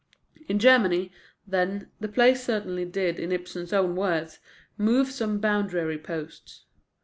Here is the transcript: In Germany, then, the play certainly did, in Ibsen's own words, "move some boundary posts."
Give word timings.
In 0.47 0.57
Germany, 0.57 1.11
then, 1.45 1.91
the 1.99 2.07
play 2.07 2.33
certainly 2.33 2.85
did, 2.85 3.19
in 3.19 3.31
Ibsen's 3.31 3.71
own 3.71 3.95
words, 3.95 4.39
"move 4.75 5.11
some 5.11 5.37
boundary 5.37 5.99
posts." 5.99 6.65